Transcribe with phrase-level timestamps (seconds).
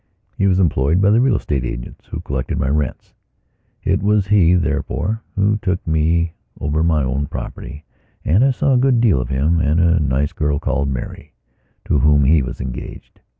[0.35, 3.13] He was employed by the real estate agents who collected my rents.
[3.83, 7.85] It was he, therefore, who took me over my own property
[8.25, 11.35] and I saw a good deal of him and of a nice girl called Mary,
[11.85, 13.21] to whom he was engaged.